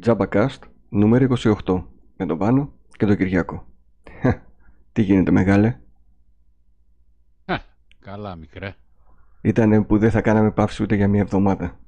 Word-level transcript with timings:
Τζάμπακαστ 0.00 0.64
νούμερο 0.88 1.36
28 1.64 1.84
με 2.16 2.26
τον 2.26 2.38
Πάνο 2.38 2.72
και 2.96 3.06
τον 3.06 3.16
Κυριάκο. 3.16 3.66
Τι 4.92 5.02
γίνεται 5.02 5.30
μεγάλε; 5.30 5.78
Ε, 7.44 7.56
καλά 7.98 8.36
μικρέ. 8.36 8.74
Ήτανε 9.40 9.82
που 9.82 9.98
δεν 9.98 10.10
θα 10.10 10.20
κάναμε 10.20 10.50
παύση 10.50 10.82
ούτε 10.82 10.94
για 10.94 11.08
μία 11.08 11.20
εβδομάδα. 11.20 11.78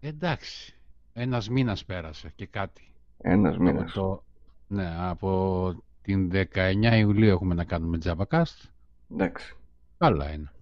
Εντάξει. 0.00 0.76
Ένας 1.12 1.48
μήνας 1.48 1.84
πέρασε 1.84 2.32
και 2.36 2.46
κάτι. 2.46 2.92
Ένας 3.18 3.54
Από 3.54 3.62
μήνας. 3.62 3.92
το... 3.92 4.22
Ναι, 4.66 4.96
από 4.98 5.74
την 6.02 6.30
19 6.32 6.96
Ιουλίου 6.98 7.28
έχουμε 7.30 7.54
να 7.54 7.64
κάνουμε 7.64 7.98
Jabacast. 8.04 8.68
Εντάξει. 9.12 9.56
Καλά 9.98 10.32
είναι. 10.32 10.52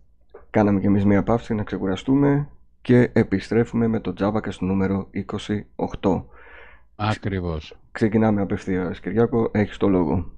Κάναμε 0.50 0.80
κι 0.80 0.86
εμείς 0.86 1.04
μία 1.04 1.22
παύση 1.22 1.54
να 1.54 1.62
ξεκουραστούμε 1.62 2.48
και 2.82 3.10
επιστρέφουμε 3.12 3.86
με 3.86 4.00
το 4.00 4.12
Τζάμπακαστ 4.12 4.60
νούμερο 4.60 5.08
28. 6.00 6.22
Ακριβώς. 6.96 7.74
Ξεκινάμε 7.92 8.40
απευθείας. 8.40 9.00
Κυριάκο, 9.00 9.50
έχεις 9.52 9.76
το 9.76 9.88
λόγο. 9.88 10.32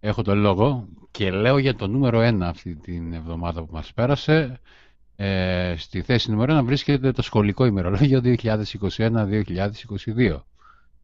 Έχω 0.00 0.22
το 0.22 0.34
λόγο 0.34 0.88
και 1.10 1.30
λέω 1.30 1.58
για 1.58 1.74
το 1.74 1.86
νούμερο 1.86 2.20
1 2.20 2.38
αυτή 2.42 2.76
την 2.76 3.12
εβδομάδα 3.12 3.64
που 3.64 3.72
μας 3.72 3.92
πέρασε. 3.92 4.60
Ε, 5.16 5.74
στη 5.76 6.02
θέση 6.02 6.30
νούμερο 6.30 6.58
1 6.58 6.64
βρίσκεται 6.64 7.12
το 7.12 7.22
σχολικό 7.22 7.64
ημερολόγιο 7.64 8.20
2021-2022. 8.20 10.44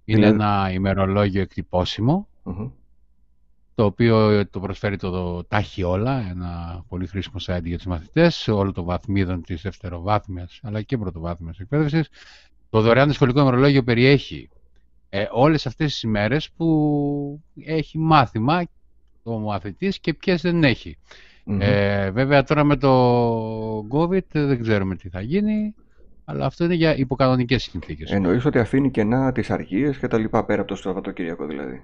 Είναι 0.05 0.15
Δηλαδή- 0.19 0.35
ένα 0.35 0.71
ημερολόγιο 0.73 1.41
εκτυπώσιμο, 1.41 2.29
Μμμ. 2.43 2.71
Το 3.81 3.87
οποίο 3.87 4.47
το 4.49 4.61
προσφέρει 4.61 4.97
το 4.97 5.45
Τάχει 5.45 5.83
Όλα, 5.83 6.27
ένα 6.31 6.83
πολύ 6.89 7.07
χρήσιμο 7.07 7.37
site 7.47 7.65
για 7.65 7.77
τους 7.77 7.87
μαθητές, 7.87 8.49
όλο 8.49 8.73
το 8.73 8.85
βαθμίδων 8.85 9.43
της 9.43 9.63
δευτεροβάθμιας 9.63 10.61
αλλά 10.63 10.83
και 10.83 10.99
πρωτοβάθμιας 10.99 11.59
εκπαίδευσης. 11.59 12.09
Το 12.71 12.81
δωρεάν 12.81 13.13
σχολικό 13.13 13.41
ημερολόγιο 13.41 13.83
περιέχει 13.83 14.49
ε, 15.09 15.25
όλες 15.31 15.67
αυτές 15.67 15.93
τις 15.93 16.03
ημέρες 16.03 16.51
που 16.57 17.41
έχει 17.65 17.99
μάθημα 17.99 18.67
ο 19.23 19.39
μαθητής 19.39 19.99
και 19.99 20.15
ποιες 20.15 20.41
δεν 20.41 20.65
έχει. 20.65 20.99
Μμμ. 21.45 21.61
Ε, 21.61 22.11
βέβαια 22.11 22.43
τώρα 22.43 22.65
με 22.65 22.77
το 22.77 22.93
COVID 23.79 24.25
δεν 24.33 24.63
ξέρουμε 24.63 24.97
τι 24.97 25.09
θα 25.09 25.21
γίνει, 25.21 25.75
αλλά 26.25 26.47
αυτό 26.47 26.65
είναι 26.65 26.75
για 26.75 26.97
υποκανονικές 26.97 27.63
συνθήκες. 27.63 28.11
Εννοείς 28.11 28.45
ότι 28.45 28.59
αφήνει 28.59 28.91
κενά 28.91 29.33
τις 29.33 29.51
αργίες 29.51 29.99
και 29.99 30.09
τα 30.09 30.19
λοιπά 30.19 30.45
πέρα 30.45 30.61
από 30.61 30.71
το 30.71 30.77
Σαββατοκύριακο 30.77 31.47
δηλαδή. 31.47 31.83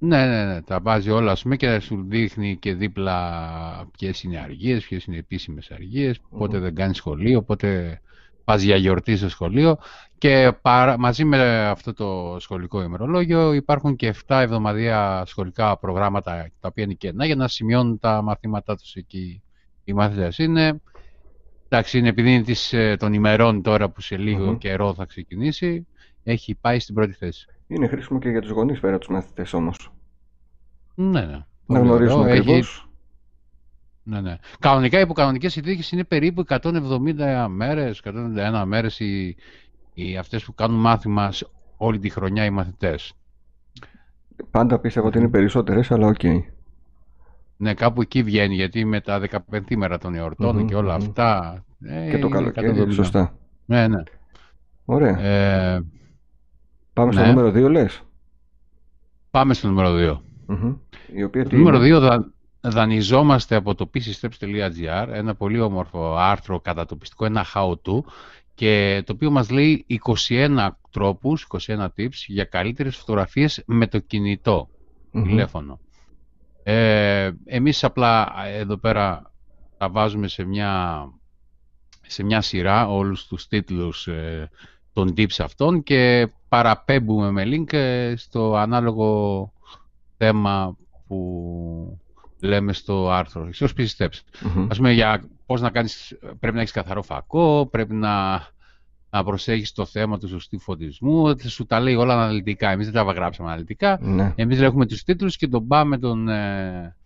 Ναι, 0.00 0.26
ναι, 0.26 0.44
ναι, 0.44 0.62
τα 0.62 0.80
βάζει 0.80 1.10
όλα 1.10 1.32
ας 1.32 1.42
πούμε 1.42 1.56
και 1.56 1.80
σου 1.80 2.04
δείχνει 2.08 2.56
και 2.56 2.74
δίπλα 2.74 3.88
ποιες 3.98 4.22
είναι 4.22 4.34
οι 4.34 4.38
αργίες, 4.38 4.86
ποιες 4.86 5.04
είναι 5.04 5.16
οι 5.16 5.18
επίσημες 5.18 5.70
αργίες, 5.70 6.20
πότε 6.38 6.56
Μμμ. 6.56 6.62
δεν 6.62 6.74
κάνεις 6.74 6.96
σχολείο, 6.96 7.42
πότε 7.42 8.00
πας 8.44 8.62
για 8.62 8.76
γιορτή 8.76 9.16
στο 9.16 9.28
σχολείο 9.28 9.78
και 10.18 10.52
παρα- 10.62 10.98
μαζί 10.98 11.24
με 11.24 11.66
αυτό 11.66 11.92
το 11.92 12.36
σχολικό 12.38 12.82
ημερολόγιο 12.82 13.52
υπάρχουν 13.52 13.96
και 13.96 14.06
7 14.06 14.40
εβδομαδία 14.40 15.22
σχολικά 15.26 15.78
προγράμματα 15.78 16.50
τα 16.60 16.68
οποία 16.68 16.84
είναι 16.84 16.94
κενά 16.94 17.26
για 17.26 17.36
να 17.36 17.48
σημειώνουν 17.48 17.98
τα 17.98 18.22
μαθήματά 18.22 18.76
τους 18.76 18.94
εκεί 18.94 19.42
οι 19.84 19.92
μαθητές. 19.92 20.38
Είναι, 20.38 20.80
εντάξει, 21.68 21.98
είναι 21.98 22.08
επειδή 22.08 22.34
είναι 22.34 22.42
της, 22.44 22.72
ε, 22.72 22.96
των 22.98 23.12
ημερών 23.12 23.62
τώρα 23.62 23.88
που 23.90 24.00
σε 24.00 24.16
λίγο 24.16 24.46
Μμμ. 24.46 24.58
καιρό 24.58 24.94
θα 24.94 25.04
ξεκινήσει, 25.04 25.86
έχει 26.24 26.54
πάει 26.54 26.78
στην 26.78 26.94
πρώτη 26.94 27.12
θέση. 27.12 27.46
Είναι 27.68 27.86
χρήσιμο 27.86 28.18
και 28.18 28.28
για 28.28 28.40
τους 28.40 28.50
γονείς 28.50 28.80
πέρα 28.80 28.94
από 28.94 29.04
τους 29.04 29.14
μαθητές 29.14 29.52
όμως. 29.52 29.92
Ναι, 30.94 31.20
ναι. 31.20 31.26
Να 31.26 31.44
Πολύ 31.66 31.80
γνωρίζουν 31.80 32.18
ωραίο. 32.20 32.32
Έχει- 32.32 32.40
ακριβώς. 32.40 32.88
Ναι, 34.02 34.20
ναι. 34.20 34.36
Κανονικά, 34.58 35.00
υπό 35.00 35.12
κανονικές 35.12 35.52
συνθήκες 35.52 35.90
είναι 35.92 36.04
περίπου 36.04 36.40
170 36.40 37.46
μέρες, 37.48 37.98
171 37.98 38.64
μέρες 38.66 39.00
οι, 39.00 39.36
οι 39.94 40.16
αυτές 40.16 40.44
που 40.44 40.54
κάνουν 40.54 40.80
μάθημα 40.80 41.32
σε 41.32 41.46
όλη 41.76 41.98
τη 41.98 42.08
χρονιά 42.08 42.44
οι 42.44 42.50
μαθητές. 42.50 43.12
Πάντα 44.50 44.78
πίστευα 44.78 45.06
ότι 45.06 45.16
είναι 45.16 45.26
Μμμ. 45.26 45.32
περισσότερες, 45.32 45.90
αλλά 45.90 46.06
οκ. 46.06 46.22
Ναι, 47.56 47.74
κάπου 47.74 48.00
εκεί 48.00 48.22
βγαίνει, 48.22 48.54
γιατί 48.54 48.84
με 48.84 49.00
τα 49.00 49.18
15 49.50 49.76
μέρα 49.76 49.98
των 49.98 50.14
εορτών 50.14 50.56
Μμμ, 50.56 50.66
και 50.66 50.74
όλα 50.74 50.94
μμμ. 50.96 51.02
αυτά, 51.06 51.62
ε, 51.84 52.10
Και 52.10 52.18
το 52.18 52.26
είναι 52.26 52.36
καλοκαίρι, 52.36 52.66
170. 52.68 52.92
σωστά. 52.92 53.34
Ναι, 53.64 53.88
ναι. 53.88 54.02
Ωραία. 54.84 55.18
Ε, 55.20 55.84
Πάμε 56.98 57.12
στο 57.12 57.20
ναι. 57.20 57.28
νούμερο 57.32 57.48
2 57.48 57.70
λες. 57.70 58.02
Πάμε 59.30 59.54
στο 59.54 59.68
νούμερο 59.68 59.94
2. 59.94 60.20
Μμμ. 60.46 60.74
Η 61.14 61.22
οποία 61.22 61.42
Το 61.42 61.48
τι 61.48 61.56
νούμερο 61.56 61.84
είναι; 61.84 61.96
2 61.96 62.00
δα, 62.00 62.32
δανειζόμαστε 62.60 63.54
από 63.54 63.74
το 63.74 63.90
pcsteps.gr, 63.94 65.08
ένα 65.12 65.34
πολύ 65.34 65.60
όμορφο 65.60 66.16
άρθρο 66.16 66.60
κατά 66.60 66.84
το 66.84 66.96
πιστικό, 66.96 67.24
ένα 67.24 67.44
how-to, 67.54 68.00
και 68.54 69.02
το 69.06 69.12
οποίο 69.12 69.30
μας 69.30 69.50
λέει 69.50 69.86
21 70.28 70.68
τρόπους, 70.90 71.46
21 71.66 71.84
tips 71.96 72.24
για 72.26 72.44
καλύτερες 72.44 72.96
φωτογραφίες 72.96 73.62
με 73.66 73.86
το 73.86 73.98
κινητό 73.98 74.68
Μμμ. 75.10 75.22
τηλέφωνο. 75.22 75.80
Ε, 76.62 77.30
εμείς 77.44 77.84
απλά 77.84 78.32
εδώ 78.46 78.76
πέρα 78.76 79.32
τα 79.78 79.88
βάζουμε 79.88 80.28
σε 80.28 80.44
μια, 80.44 81.02
σε 82.06 82.22
μια 82.22 82.40
σειρά 82.40 82.88
όλους 82.88 83.26
τους 83.26 83.46
τίτλους 83.46 84.06
ε, 84.06 84.50
των 84.92 85.14
tips 85.16 85.36
αυτών 85.38 85.82
και 85.82 86.28
παραπέμπουμε 86.48 87.30
με 87.30 87.42
link 87.46 87.72
ε, 87.72 88.14
στο 88.16 88.54
ανάλογο 88.56 89.52
θέμα 90.16 90.76
που 91.06 91.98
λέμε 92.40 92.72
στο 92.72 93.10
άρθρο, 93.10 93.52
στους 93.52 93.72
PC 93.76 93.86
steps. 93.96 94.18
Μμμ. 94.54 94.66
Ας 94.70 94.76
πούμε 94.76 94.92
για 94.92 95.22
πώς 95.46 95.60
να 95.60 95.70
κάνεις, 95.70 96.18
πρέπει 96.40 96.54
να 96.54 96.60
έχεις 96.60 96.72
καθαρό 96.72 97.02
φακό, 97.02 97.68
πρέπει 97.70 97.94
να, 97.94 98.46
να 99.10 99.24
προσέχεις 99.24 99.72
το 99.72 99.84
θέμα 99.84 100.18
του 100.18 100.28
σωστού 100.28 100.58
φωτισμού, 100.58 101.34
σου 101.46 101.66
τα 101.66 101.80
λέει 101.80 101.94
όλα 101.94 102.14
αναλυτικά. 102.14 102.70
Εμείς 102.70 102.90
δεν 102.90 103.04
τα 103.04 103.12
γράψαμε 103.12 103.48
αναλυτικά, 103.48 103.98
Ναι. 104.02 104.32
εμείς 104.36 104.60
έχουμε 104.60 104.86
τους 104.86 105.02
τίτλους 105.02 105.36
και 105.36 105.48
τον 105.48 105.66
πάμε 105.66 105.98
τον, 105.98 106.28
ε, 106.28 106.96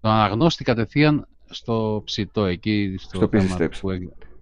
τον 0.00 0.10
αναγνώστη 0.10 0.64
κατευθείαν 0.64 1.26
στο 1.50 2.02
ψητό 2.04 2.44
εκεί, 2.44 2.94
στο, 2.98 3.16
Στο 3.16 3.26
PC 3.26 3.40
θέμα 3.40 3.56
Steps. 3.58 3.78
που 3.80 3.90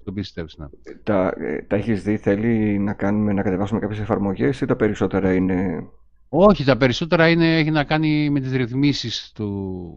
έγινε. 0.07 0.23
Στο 0.25 0.41
PC 0.41 0.41
Steps, 0.43 0.55
ναι. 0.57 0.67
Τα, 1.03 1.33
ε, 1.39 1.63
τα 1.63 1.77
έχεις 1.77 2.03
δει, 2.03 2.17
θέλει 2.17 2.79
να 2.79 2.93
κάνουμε, 2.93 3.33
να 3.33 3.43
κατεβάσουμε 3.43 3.81
κάποιες 3.81 4.01
εφαρμογές 4.01 4.61
ή 4.61 4.67
τα 4.67 4.77
περισσότερα 4.77 5.35
είναι... 5.35 5.87
Όχι, 6.29 6.65
τα 6.65 6.77
περισσότερα 6.77 7.29
είναι, 7.29 7.57
έχει 7.59 7.71
να 7.71 7.85
κάνει 7.85 8.31
με 8.31 8.41
τις 8.41 8.53
ρυθμίσεις 8.53 9.33
του, 9.35 9.93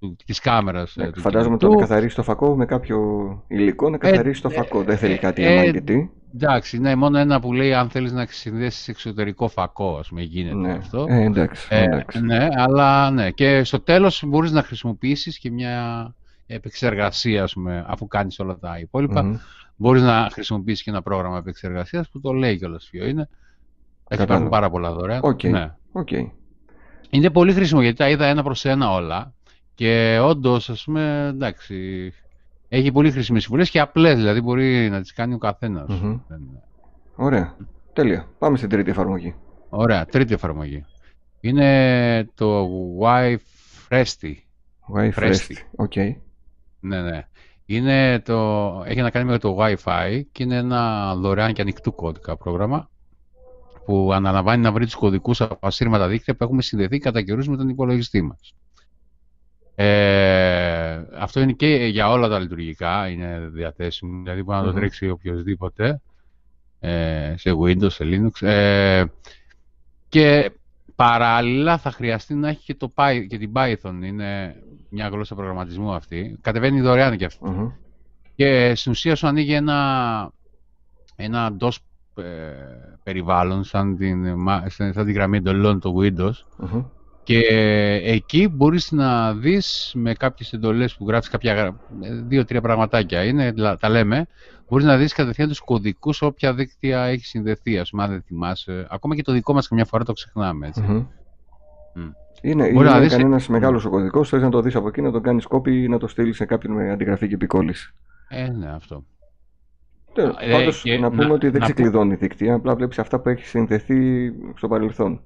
του, 0.00 0.16
της 0.26 0.40
κάμερας 0.40 0.96
ε, 0.96 1.02
Ναι, 1.04 1.10
του 1.10 1.20
φαντάζομαι 1.20 1.56
το 1.58 1.66
κινητού. 1.66 1.80
να 1.80 1.86
καθαρίσει 1.86 2.16
το 2.16 2.22
φακό 2.22 2.56
με 2.56 2.64
κάποιο 2.64 2.98
υλικό, 3.48 3.90
να 3.90 3.98
καθαρίσει 3.98 4.42
το 4.42 4.50
φακό. 4.50 4.82
Δεν 4.82 4.96
θέλει 4.98 5.18
κάτι 5.18 5.42
ε, 5.44 5.52
ανάγκητη. 5.58 6.10
Εντάξει, 6.34 6.78
ναι, 6.78 6.94
μόνο 6.94 7.18
ένα 7.18 7.40
που 7.40 7.52
λέει 7.52 7.74
αν 7.74 7.88
θέλεις 7.88 8.12
να 8.12 8.26
συνδέσεις 8.28 8.88
εξωτερικό 8.88 9.48
φακό, 9.48 9.96
ας 9.96 10.08
πούμε, 10.08 10.22
γίνεται 10.22 10.56
Ναι. 10.56 10.72
αυτό. 10.72 11.06
Ε, 11.08 11.24
εντάξει, 11.24 11.66
Ε, 11.70 11.82
εντάξει. 11.82 12.20
ναι, 12.20 12.48
αλλά 12.56 13.10
ναι. 13.10 13.30
Και 13.30 13.64
στο 13.64 13.80
τέλος 13.80 14.22
μπορείς 14.26 14.52
να 14.52 14.62
χρησιμοποιήσεις 14.62 15.38
και 15.38 15.50
μια 15.50 16.14
επεξεργασία, 16.54 17.42
ας 17.42 17.52
πούμε, 17.52 17.84
αφού 17.88 18.06
κάνεις 18.06 18.38
όλα 18.38 18.58
τα 18.58 18.78
υπόλοιπα. 18.78 19.22
Μμμ. 19.22 19.36
Μπορείς 19.76 20.02
να 20.02 20.28
χρησιμοποιήσεις 20.32 20.82
και 20.82 20.90
ένα 20.90 21.02
πρόγραμμα 21.02 21.38
επεξεργασίας 21.38 22.08
που 22.08 22.20
το 22.20 22.32
λέει 22.32 22.56
κιόλας 22.58 22.88
ποιο 22.90 23.06
είναι. 23.06 23.20
Έχει 24.08 24.20
Κατάλαβα. 24.20 24.24
υπάρχουν 24.24 24.48
πάρα 24.48 24.70
πολλά 24.70 24.92
δωρεάν. 24.92 25.20
Οκ. 25.24 25.42
Ναι. 25.42 25.74
Οκ. 25.92 26.08
Είναι 27.10 27.30
πολύ 27.30 27.52
χρήσιμο 27.52 27.82
γιατί 27.82 27.96
τα 27.96 28.08
είδα 28.08 28.26
ένα 28.26 28.42
προς 28.42 28.64
ένα 28.64 28.90
όλα 28.92 29.32
και 29.74 30.18
όντως, 30.22 30.70
ας 30.70 30.84
πούμε, 30.84 31.26
εντάξει, 31.32 32.12
έχει 32.68 32.92
πολύ 32.92 33.10
χρήσιμες 33.10 33.42
συμβουλές 33.42 33.70
και 33.70 33.80
απλές, 33.80 34.16
δηλαδή 34.16 34.40
μπορεί 34.40 34.88
να 34.90 35.00
τις 35.00 35.12
κάνει 35.12 35.34
ο 35.34 35.38
καθένας. 35.38 35.88
Μμμ. 35.88 36.18
Δεν- 36.28 36.62
Ωραία. 37.16 37.56
Τέλεια. 37.92 38.28
Πάμε 38.38 38.56
στην 38.56 38.68
τρίτη 38.68 38.90
εφαρμογή. 38.90 39.34
Ωραία, 39.68 40.06
τρίτη 40.06 40.34
εφαρμογή. 40.34 40.84
Είναι 41.40 42.28
το 42.34 42.68
Wifresti. 43.02 44.34
Wi-Fi. 44.96 45.12
Fresti. 45.14 45.56
Ok. 46.84 46.90
Ναι, 46.90 47.02
ναι. 47.02 47.26
Είναι 47.66 48.20
το, 48.20 48.82
έχει 48.86 49.00
να 49.00 49.10
κάνει 49.10 49.30
με 49.30 49.38
το 49.38 49.56
Wi-Fi 49.60 50.22
και 50.32 50.42
είναι 50.42 50.56
ένα 50.56 51.14
δωρεάν 51.16 51.52
και 51.52 51.60
ανοιχτού 51.60 51.94
κώδικα 51.94 52.36
πρόγραμμα 52.36 52.90
που 53.84 54.12
αναλαμβάνει 54.12 54.62
να 54.62 54.72
βρει 54.72 54.84
τους 54.84 54.94
κωδικούς 54.94 55.40
από 55.40 55.66
ασύρματα 55.66 56.08
δίκτυα 56.08 56.34
που 56.34 56.44
έχουμε 56.44 56.62
συνδεθεί 56.62 56.98
κατά 56.98 57.22
καιρούς 57.22 57.48
με 57.48 57.56
τον 57.56 57.68
υπολογιστή 57.68 58.22
μας. 58.22 58.54
Ε, 59.74 61.02
αυτό 61.18 61.40
είναι 61.40 61.52
και 61.52 61.66
για 61.66 62.10
όλα 62.10 62.28
τα 62.28 62.38
λειτουργικά, 62.38 63.08
είναι 63.08 63.48
διαθέσιμο, 63.52 64.22
δηλαδή 64.22 64.42
μπορεί 64.42 64.58
να 64.58 64.64
το 64.64 64.70
Μμμ. 64.70 64.76
τρέξει 64.76 65.08
οποιοδήποτε 65.10 66.00
ε, 66.80 67.34
σε 67.36 67.50
Windows, 67.62 67.90
σε 67.92 68.04
Linux. 68.06 68.46
Ε, 68.46 69.04
και 70.08 70.50
παράλληλα 70.96 71.78
θα 71.78 71.90
χρειαστεί 71.90 72.34
να 72.34 72.48
έχει 72.48 72.64
και, 72.64 72.74
το, 72.74 72.92
Py- 72.94 73.26
και 73.28 73.38
την 73.38 73.52
Python, 73.54 73.94
είναι 74.02 74.56
μια 74.94 75.08
γλώσσα 75.08 75.34
προγραμματισμού 75.34 75.92
αυτή. 75.92 76.38
Κατεβαίνει 76.40 76.80
δωρεάν 76.80 77.16
και 77.16 77.24
αυτή. 77.24 77.48
Μμμ. 77.48 77.70
Και 78.34 78.74
στην 78.74 78.92
ουσία 78.92 79.14
σου 79.14 79.26
ανοίγει 79.26 79.52
ένα, 79.52 80.30
ένα 81.16 81.56
DOS 81.60 81.76
ε, 82.16 82.22
περιβάλλον 83.02 83.64
σαν 83.64 83.96
την, 83.96 84.34
μα- 84.36 84.64
σαν 84.68 84.92
την 84.92 85.12
γραμμή 85.12 85.36
εντολών 85.36 85.80
του 85.80 85.94
Windows 86.00 86.32
Μμμ. 86.58 86.84
Και 87.22 87.40
εκεί 88.04 88.48
μπορείς 88.48 88.92
να 88.92 89.34
δεις 89.34 89.92
με 89.94 90.12
κάποιες 90.12 90.52
εντολές 90.52 90.94
που 90.96 91.08
γράφεις 91.08 91.28
κάποια 91.28 91.76
δύο-τρία 92.26 92.60
πραγματάκια, 92.60 93.24
είναι, 93.24 93.54
τα 93.80 93.88
λέμε, 93.88 94.26
μπορείς 94.68 94.86
να 94.86 94.96
δεις 94.96 95.12
κατευθείαν 95.12 95.48
τους 95.48 95.60
κωδικούς 95.60 96.22
όποια 96.22 96.54
δίκτυα 96.54 97.02
έχει 97.04 97.24
συνδεθεί, 97.24 97.78
ας 97.78 97.90
πούμε, 97.90 98.02
αν 98.02 98.10
δεν 98.10 98.22
θυμάσαι. 98.22 98.86
Ακόμα 98.90 99.14
και 99.14 99.22
το 99.22 99.32
δικό 99.32 99.52
μας 99.52 99.68
καμιά 99.68 99.84
φορά 99.84 100.04
το 100.04 100.12
ξεχνάμε, 100.12 100.66
έτσι. 100.66 100.84
Mm-hmm. 100.88 101.06
Mm. 102.00 102.12
Είναι, 102.44 102.66
είναι 102.68 102.82
να 102.82 103.00
δεις... 103.00 103.12
κανένας 103.12 103.48
μεγάλος 103.48 103.84
ο 103.84 103.90
κωδικός, 103.90 104.28
θες 104.28 104.42
να 104.42 104.48
το 104.50 104.60
δεις 104.60 104.74
από 104.74 104.88
εκεί, 104.88 105.00
να 105.00 105.10
τον 105.10 105.22
κάνεις 105.22 105.46
κόπη 105.46 105.82
ή 105.82 105.88
να 105.88 105.98
το 105.98 106.08
στείλεις 106.08 106.36
σε 106.36 106.44
κάποιον 106.44 106.74
με 106.74 106.90
αντιγραφή 106.90 107.28
και 107.28 107.34
επικόλληση. 107.34 107.94
Ε, 108.28 108.48
ναι, 108.48 108.70
αυτό. 108.70 109.04
Ε, 110.14 110.50
Πάντως 110.50 110.84
να 111.00 111.10
πούμε 111.10 111.32
ότι 111.32 111.48
δεν 111.48 111.60
ξεκλειδώνει 111.60 112.14
δίκτυα, 112.14 112.54
απλά 112.54 112.74
βλέπεις 112.74 112.98
αυτά 112.98 113.20
που 113.20 113.28
έχει 113.28 113.46
συνδεθεί 113.46 114.30
στο 114.56 114.68
παρελθόν. 114.68 115.20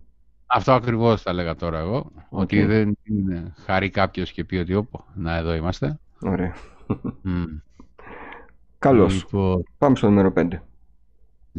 Αυτό 0.47 0.73
ακριβώς 0.73 1.23
θα 1.23 1.31
έλεγα 1.31 1.55
τώρα 1.55 1.79
εγώ. 1.79 2.11
Ότι 2.29 2.65
δεν 2.65 2.99
είναι 3.03 3.55
χαρή 3.65 3.91
κάποιος 3.91 4.32
και 4.32 4.44
πει 4.44 4.56
ότι 4.56 4.75
όπω, 4.75 5.05
να 5.15 5.37
εδώ 5.37 5.55
είμαστε. 5.55 5.99
Ωραία. 6.20 6.55
Mm. 7.25 7.61
Καλώς. 8.79 9.15
Λοιπόν... 9.15 9.62
Πάμε 9.79 9.97
στο 9.97 10.09
νούμερο 10.09 10.32
5. 10.37 10.49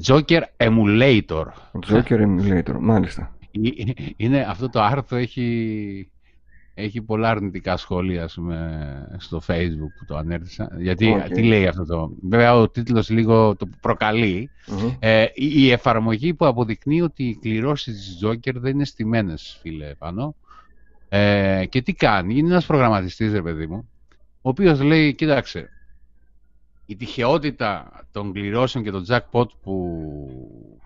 Joker 0.07 0.41
Emulator. 0.57 1.45
Joker 1.89 2.21
Emulator, 2.25 2.75
μάλιστα. 2.79 3.33
Είναι, 4.17 4.45
αυτό 4.49 4.69
το 4.69 4.81
άρθρο 4.81 5.17
έχει, 5.17 6.11
έχει 6.73 7.01
πολλά 7.01 7.29
αρνητικά 7.29 7.77
σχόλια 7.77 8.27
στο 9.17 9.41
facebook 9.47 9.91
που 9.99 10.05
το 10.07 10.17
ανέρθησα. 10.17 10.69
Γιατί 10.79 11.23
τι 11.33 11.43
λέει 11.43 11.67
αυτό 11.67 11.85
το... 11.85 12.11
Βέβαια 12.21 12.55
ο 12.55 12.69
τίτλος 12.69 13.09
λίγο 13.09 13.55
το 13.55 13.69
προκαλει 13.81 14.49
Ε, 14.99 15.25
η, 15.33 15.71
εφαρμογή 15.71 16.33
που 16.33 16.45
αποδεικνύει 16.45 17.01
ότι 17.01 17.23
οι 17.23 17.35
κληρώσεις 17.35 17.95
της 17.95 18.25
Joker 18.25 18.53
δεν 18.53 18.73
είναι 18.73 18.85
στημένες, 18.85 19.57
φίλε, 19.61 19.93
πάνω. 19.97 20.35
Ε, 21.09 21.65
και 21.69 21.81
τι 21.81 21.93
κάνει. 21.93 22.37
Είναι 22.37 22.49
ένας 22.49 22.65
προγραμματιστής, 22.65 23.31
ρε 23.31 23.41
παιδί 23.41 23.67
μου, 23.67 23.89
ο 24.41 24.49
οποίος 24.49 24.81
λέει, 24.81 25.13
κοίταξε, 25.13 25.69
η 26.89 26.95
τυχεότητα 26.95 27.91
των 28.11 28.33
κληρώσεων 28.33 28.83
και 28.83 28.91
των 28.91 29.05
jackpot 29.07 29.45
που 29.63 29.99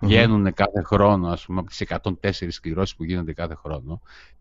βγαίνουν 0.00 0.54
κάθε 0.54 0.82
χρόνο, 0.82 1.28
ας 1.28 1.44
πούμε, 1.44 1.60
από 1.60 1.68
τις 1.68 1.80
104 1.80 2.60
κληρώσεις 2.60 2.96
που 2.96 3.04
γίνονται 3.04 3.32
κάθε 3.32 3.54
χρόνο, 3.54 4.00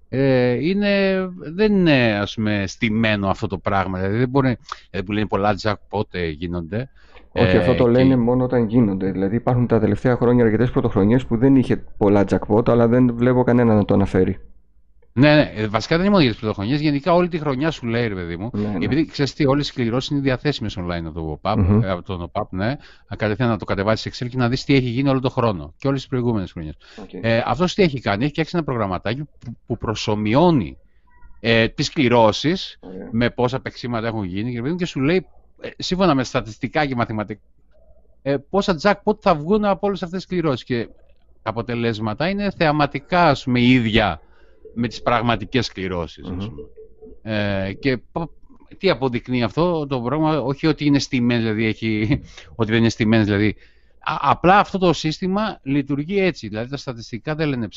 ε, 0.10 0.51
είναι, 0.51 1.25
δεν 1.38 1.74
είναι, 1.74 2.19
ας 2.21 2.33
πούμε, 2.33 2.63
στημένο 2.68 3.27
αυτό 3.27 3.48
το 3.48 3.57
πράγμα. 3.57 3.98
Δηλαδή, 3.98 4.18
δεν 4.18 4.30
μπορεί, 4.30 4.57
δηλαδή 4.89 5.06
που 5.07 5.12
λένε 5.12 5.25
πολλά 5.25 5.56
jackpot 5.62 6.13
ε, 6.13 6.27
γίνονται. 6.27 6.89
Όχι, 7.31 7.57
αυτό 7.57 7.75
το 7.75 7.88
λένε 7.88 8.15
μόνο 8.15 8.44
όταν 8.44 8.68
γίνονται. 8.68 9.12
Δηλαδή, 9.12 9.36
υπάρχουν 9.36 9.68
τα 9.68 9.80
τελευταία 9.80 10.15
χρόνια 10.15 10.44
αρκετές 10.44 10.71
πρωτοχρονιέ 10.71 11.18
που 11.18 11.38
δεν 11.38 11.56
είχε 11.56 11.83
πολλά 11.98 12.25
jackpot, 12.30 12.69
αλλά 12.69 12.88
δεν 12.88 13.15
βλέπω 13.15 13.44
κανένα 13.44 13.75
να 13.75 13.86
το 13.86 13.94
αναφέρει. 13.94 14.39
Ναι, 15.15 15.36
ναι, 15.36 15.51
ε, 15.56 15.68
βασικά 15.68 15.95
δεν 15.95 16.06
είναι 16.06 16.13
μόνο 16.13 16.24
για 16.24 16.31
τις 16.31 16.42
πρωτοχρονιές. 16.42 16.81
Γενικά 16.81 17.13
όλη 17.13 17.27
τη 17.27 17.39
χρονιά 17.39 17.71
σου 17.71 17.86
λέει, 17.86 18.07
ρε 18.07 18.13
παιδί 18.13 18.38
μου. 18.38 18.50
Ναι, 18.54 18.68
ναι. 18.68 18.86
Επειδή 18.86 19.06
ξέρεις 19.06 19.33
τι, 19.33 19.45
όλες 19.45 19.69
οι 19.69 19.74
κληρώσεις 19.74 20.10
είναι 20.10 20.19
διαθέσιμες 20.19 20.77
online 20.80 21.04
από 21.06 21.13
το 21.13 21.39
OPAP, 21.42 21.57
mm-hmm. 21.57 21.83
από 21.83 22.01
τον 22.01 22.31
OPAP, 22.31 22.48
ναι. 22.50 22.75
Κατευθείαν 23.18 23.50
να 23.50 23.57
το 23.57 23.65
κατεβάσεις 23.65 24.15
σε 24.15 24.25
Excel 24.25 24.30
και 24.30 24.38
να 24.38 24.50
δεις 24.50 24.63
τι 24.63 24.75
έχει 24.75 24.89
γίνει 24.89 25.10
όλο 25.10 25.19
τον 25.19 25.31
χρόνο 25.31 25.74
και 25.77 25.88
όλες 25.88 26.00
τις 26.00 26.10
προηγούμενες 26.10 26.51
χρονιές. 26.51 26.75
Okay. 26.98 27.19
Ε, 27.21 27.42
Αυτός 27.45 27.74
τι 27.74 27.83
έχει 27.83 28.00
κάνει, 28.00 28.24
έχει 28.24 28.31
φτιάξει 28.31 28.51
ένα 28.56 28.65
προγραμματάκι 28.65 29.24
που, 29.24 29.57
που 29.65 29.77
προσωμιώνει 29.77 30.77
ε, 31.39 31.68
τις 31.68 31.89
κληρώσεις 31.89 32.80
okay. 32.81 32.88
με 33.12 33.30
πόσα 33.30 33.60
παίξήματα 33.60 34.07
έχουν 34.07 34.24
γίνει 34.24 34.54
και, 34.54 34.75
και 34.77 34.86
σου 34.86 35.00
λέει, 35.00 35.25
ε, 35.62 35.69
σύμφωνα 35.77 36.15
με 36.15 36.24
στατιστικά 36.24 36.86
και 36.86 36.95
μαθηματικά, 36.95 37.42
ε, 38.21 38.38
πόσα 38.50 38.75
jackpot 38.81 39.19
θα 39.19 39.36
βγουν 39.36 39.65
από 39.65 39.88
όλες 39.88 40.04
αυτές 40.04 40.25
τις 40.25 40.30
κληρώσεις. 40.30 40.63
Και 40.63 40.88
τα 41.42 41.50
αποτελέσματα 41.50 42.30
είναι 42.30 42.51
θεαματικά, 42.57 43.27
ας 43.27 43.44
πούμε, 43.44 43.62
ίδια 43.62 44.21
με 44.74 44.88
τις 44.88 45.02
πραγματικές 45.02 45.72
Ε, 47.22 47.74
και 47.74 48.02
τι 48.78 48.90
αποδεικνύει 48.90 49.44
αυτό 49.44 49.88
το 49.88 50.02
πρόγραμμα, 50.02 50.42
όχι 50.42 50.68
ότι 50.68 50.86
είναι 50.86 51.00
στημένες, 51.00 51.44
δηλαδή 51.44 51.66
έχει, 51.66 52.22
ότι 52.56 52.72
δεν 52.72 52.80
είναι 52.80 52.90
στημένες, 52.90 53.25
δηλαδή 53.25 53.56
απλά 54.06 54.60
αυτό 54.60 54.78
το 54.78 54.94
σύστημα 54.94 55.60
λειτουργεί 55.64 56.20
έτσι, 56.20 56.48
δηλαδή 56.48 56.70
τα 56.70 56.78
στατιστικά 56.78 57.36
δεν 57.36 57.48
λένε 57.48 57.68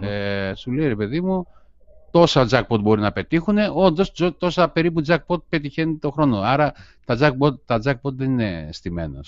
ε, 0.00 0.52
σου 0.54 0.72
λέει 0.72 0.88
ρε 0.88 0.96
παιδί 0.96 1.20
μου, 1.20 1.46
τόσα 2.10 2.46
jackpot 2.50 2.80
μπορεί 2.80 3.00
να 3.00 3.12
πετύχουν, 3.12 3.56
όντως 3.74 4.12
τόσα 4.38 4.68
περίπου 4.68 5.02
jackpot 5.06 5.42
πετυχαίνει 5.48 5.96
το 5.96 6.10
χρόνο. 6.10 6.38
Άρα 6.38 6.72
τα 7.04 7.16
jackpot, 7.20 7.58
τα 7.64 7.80
jackpot 7.84 8.12
δεν 8.12 8.30
είναι 8.30 8.68
στημένα. 8.72 9.20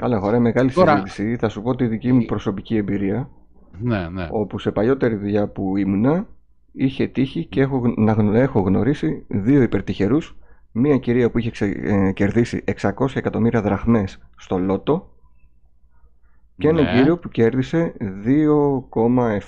Καλά, 0.00 0.18
χωράει 0.18 0.40
μεγάλη 0.40 0.72
Τώρα... 0.72 0.92
συζήτηση. 0.96 1.36
Θα 1.36 1.48
σου 1.48 1.62
πω 1.62 1.76
τη 1.76 1.86
δική 1.86 2.12
μου 2.12 2.24
προσωπική 2.24 2.76
εμπειρία. 2.76 3.30
Ναι, 3.78 4.08
ναι. 4.08 4.28
Όπου 4.30 4.58
σε 4.58 4.70
παλιότερη 4.70 5.14
δουλειά 5.14 5.48
που 5.48 5.76
ήμουνα 5.76 6.26
είχε 6.72 7.06
τύχει 7.06 7.44
και 7.44 7.60
έχω, 7.60 7.94
να 7.96 8.38
έχω 8.38 8.60
γνωρίσει 8.60 9.24
δύο 9.28 9.62
υπερτυχερούς 9.62 10.36
μία 10.72 10.98
κυρία 10.98 11.30
που 11.30 11.38
είχε 11.38 11.66
ε, 11.66 12.12
κερδίσει 12.12 12.64
600 12.80 13.06
εκατομμύρια 13.14 13.62
δραχμές 13.62 14.18
στο 14.36 14.58
λότο 14.58 15.10
και 16.56 16.68
έναν 16.68 16.84
ναι. 16.84 16.92
κύριο 16.92 17.18
που 17.18 17.28
κέρδισε 17.28 17.94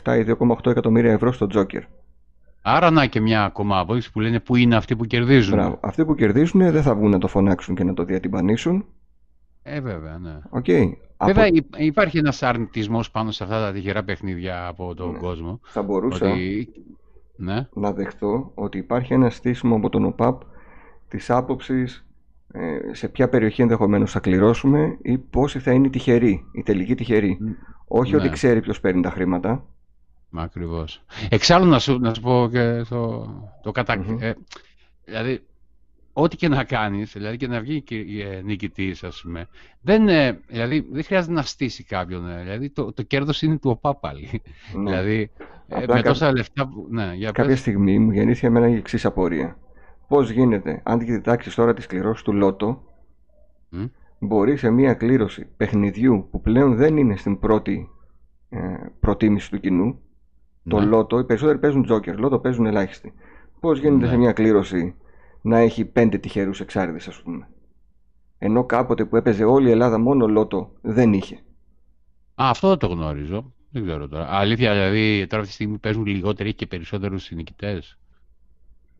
2,7 0.04 0.18
ή 0.18 0.34
2,8 0.38 0.70
εκατομμύρια 0.70 1.12
ευρώ 1.12 1.32
στο 1.32 1.46
Τζόκερ. 1.46 1.82
Άρα 2.62 2.90
να 2.90 3.06
και 3.06 3.20
μια 3.20 3.44
ακόμα 3.44 3.78
απόδειξη 3.78 4.12
που 4.12 4.20
λένε 4.20 4.40
πού 4.40 4.56
είναι 4.56 4.76
αυτοί 4.76 4.96
που 4.96 5.04
κερδίζουν. 5.04 5.54
Μπράβο. 5.54 5.78
Αυτοί 5.80 6.04
που 6.04 6.14
κερδίζουν 6.14 6.70
δεν 6.70 6.82
θα 6.82 6.94
βγουν 6.94 7.10
να 7.10 7.18
το 7.18 7.28
φωνάξουν 7.28 7.74
και 7.74 7.84
να 7.84 7.94
το 7.94 8.04
διατυμπανίσουν. 8.04 8.84
Ε, 9.62 9.80
βέβαια, 9.80 10.18
ναι. 10.18 10.38
Okay. 10.50 10.92
Βέβαια 11.24 11.46
υπάρχει 11.76 12.18
ένας 12.18 12.42
αρνητισμός 12.42 13.10
πάνω 13.10 13.30
σε 13.30 13.44
αυτά 13.44 13.60
τα 13.60 13.72
τυχερά 13.72 14.04
παιχνίδια 14.04 14.66
από 14.66 14.94
τον 14.94 15.12
ναι. 15.12 15.18
κόσμο. 15.18 15.60
Θα 15.62 15.82
μπορούσα 15.82 16.30
ότι... 16.30 16.68
ναι. 17.36 17.68
να 17.72 17.92
δεχτώ 17.92 18.50
ότι 18.54 18.78
υπάρχει 18.78 19.12
ένα 19.12 19.30
στήσιμο 19.30 19.76
από 19.76 19.88
τον 19.88 20.04
ΟΠΑΠ 20.04 20.42
της 21.08 21.30
άποψης 21.30 22.06
ε, 22.52 22.94
σε 22.94 23.08
ποια 23.08 23.28
περιοχή 23.28 23.62
ενδεχομένως 23.62 24.12
θα 24.12 24.20
κληρώσουμε 24.20 24.98
ή 25.02 25.18
πόσοι 25.18 25.58
θα 25.58 25.72
είναι 25.72 25.86
οι 25.86 25.90
τυχεροί, 25.90 26.44
η 26.52 26.62
τελική 26.62 26.94
τυχερή. 26.94 27.38
Όχι 27.86 28.14
ότι 28.14 28.26
ναι. 28.26 28.32
ξέρει 28.32 28.60
ποιος 28.60 28.80
παίρνει 28.80 29.02
τα 29.02 29.10
χρήματα. 29.10 29.64
Μα 30.30 30.42
ακριβώς. 30.42 31.04
Εξάλλου 31.28 31.68
να 31.68 31.78
σου, 31.78 31.98
να 31.98 32.14
σου 32.14 32.20
πω 32.20 32.48
και 32.52 32.84
το, 32.88 33.28
το 33.62 33.72
κατα... 33.72 33.92
ε, 34.18 34.34
δηλαδή 35.04 35.46
ό,τι 36.12 36.36
και 36.36 36.48
να 36.48 36.64
κάνεις, 36.64 37.12
δηλαδή 37.12 37.36
και 37.36 37.46
να 37.46 37.60
βγει 37.60 37.84
ε, 37.88 38.40
νικητής, 38.42 39.04
ας 39.04 39.20
πούμε, 39.22 39.48
δεν, 39.80 40.08
ε, 40.08 40.40
δηλαδή, 40.46 40.86
δεν 40.90 41.04
χρειάζεται 41.04 41.32
να 41.32 41.42
στήσει 41.42 41.84
κάποιον. 41.84 42.30
Ε, 42.30 42.42
δηλαδή 42.42 42.70
το, 42.70 42.92
το 42.92 43.02
κέρδος 43.02 43.42
είναι 43.42 43.58
του 43.58 43.70
ΟΠΑ 43.70 43.94
πάλι. 43.94 44.42
Ναι. 44.74 44.90
δηλαδή 44.90 45.30
με 45.86 46.02
τόσα 46.02 46.32
λεφτά 46.32 46.68
που... 46.68 46.86
Ναι, 46.90 47.12
για 47.14 47.30
κάποια 47.30 47.50
πες... 47.50 47.58
στιγμή 47.58 47.98
μου 47.98 48.10
γεννήθηκε 48.10 48.46
εμένα 48.46 48.68
η 48.68 48.74
εξής 48.74 49.04
απορία. 49.04 49.56
Πώς 50.08 50.30
γίνεται, 50.30 50.80
αν 50.84 51.04
κοιτάξεις 51.04 51.54
τώρα 51.54 51.74
τη 51.74 51.86
κληρώση 51.86 52.24
του 52.24 52.32
Λότο, 52.32 52.82
mm? 53.72 53.90
μπορείς 54.18 54.60
σε 54.60 54.70
μια 54.70 54.94
κλήρωση 54.94 55.46
παιχνιδιού 55.56 56.28
που 56.30 56.40
πλέον 56.40 56.74
δεν 56.74 56.96
είναι 56.96 57.16
στην 57.16 57.38
πρώτη 57.38 57.90
ε, 58.48 58.58
προτίμηση 59.00 59.50
του 59.50 59.60
κοινού, 59.60 60.00
το 60.68 60.78
ναι. 60.80 60.84
Λότο, 60.84 61.18
οι 61.18 61.24
περισσότεροι 61.24 61.58
παίζουν 61.58 61.82
τζόκερ, 61.82 62.18
Λότο 62.18 62.38
παίζουν 62.38 62.66
ελάχιστοι. 62.66 63.12
Πώς 63.60 63.78
γίνεται 63.78 64.04
ναι. 64.04 64.10
σε 64.10 64.16
μια 64.16 64.32
κλήρωση 64.32 64.94
να 65.42 65.58
έχει 65.58 65.84
πέντε 65.84 66.18
τυχερούς 66.18 66.60
εξάριδες 66.60 67.08
ας 67.08 67.22
πούμε. 67.22 67.48
Ενώ 68.38 68.64
κάποτε 68.64 69.04
που 69.04 69.16
έπαιζε 69.16 69.44
όλη 69.44 69.68
η 69.68 69.70
Ελλάδα 69.70 69.98
μόνο 69.98 70.28
λότο 70.28 70.72
δεν 70.80 71.12
είχε. 71.12 71.34
Α, 72.34 72.48
αυτό 72.48 72.68
δεν 72.68 72.78
το 72.78 72.86
γνώριζω. 72.86 73.52
Δεν 73.70 73.84
ξέρω 73.84 74.08
τώρα. 74.08 74.26
Αλήθεια, 74.30 74.72
δηλαδή 74.72 75.26
τώρα 75.26 75.36
αυτή 75.42 75.48
τη 75.48 75.52
στιγμή 75.52 75.78
παίζουν 75.78 76.06
λιγότεροι 76.06 76.54
και 76.54 76.66
περισσότερους 76.66 77.22
συνοικητέ. 77.22 77.82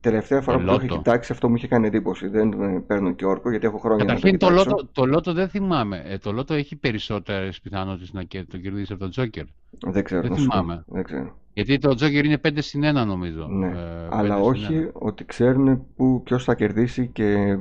Τελευταία 0.01 0.41
φορά 0.41 0.57
το 0.57 0.63
που 0.63 0.69
το 0.69 0.75
είχε 0.75 0.97
κοιτάξει, 0.97 1.33
αυτό 1.33 1.49
μου 1.49 1.55
είχε 1.55 1.67
κάνει 1.67 1.87
εντύπωση. 1.87 2.29
Δεν 2.29 2.55
παίρνω 2.87 3.13
και 3.13 3.25
όρκο 3.25 3.51
γιατί 3.51 3.67
έχω 3.67 3.79
χρόνια 3.79 4.05
Καταρχήν, 4.05 4.33
να 4.33 4.39
το, 4.39 4.47
το, 4.47 4.53
λότο, 4.53 4.87
το 4.93 5.07
λότο 5.07 5.33
δεν 5.33 5.49
θυμάμαι. 5.49 6.03
Ε, 6.07 6.19
το 6.19 6.33
λότο 6.33 6.55
έχει 6.55 6.77
περισσότερες 6.77 7.61
πιθανότητες 7.61 8.13
να 8.13 8.27
το 8.27 8.59
κερδίσει 8.59 8.93
από 8.93 9.01
τον 9.01 9.11
Τζόκερ. 9.11 9.45
Δεν 9.81 10.05
ξέρω. 10.05 10.29
Δεν 10.29 10.37
θυμάμαι. 10.37 10.85
Δεν 10.87 11.03
ξέρω. 11.03 11.37
Γιατί 11.55 11.79
το 11.79 11.95
Τζόκερ 11.95 12.25
είναι 12.25 12.41
5 12.45 12.51
συν 12.55 12.83
1 12.85 13.07
νομίζω. 13.07 13.47
Ναι. 13.47 13.67
Ε, 13.67 14.09
αλλά 14.11 14.37
όχι 14.37 14.89
ότι 14.93 15.25
ξέρουν 15.25 15.87
που, 15.97 16.23
ποιος 16.23 16.45
θα 16.45 16.55
κερδίσει 16.55 17.07
και 17.07 17.59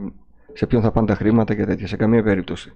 σε 0.54 0.66
ποιον 0.66 0.82
θα 0.82 0.92
πάνε 0.92 1.08
τα 1.08 1.16
χρήματα 1.16 1.56
και 1.56 1.66
τέτοια. 1.66 1.88
Σε 1.88 1.96
καμία 1.96 2.24
περίπτωση. 2.24 2.74